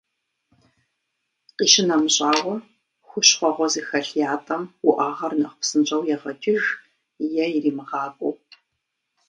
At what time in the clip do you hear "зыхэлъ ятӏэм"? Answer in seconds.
3.73-4.63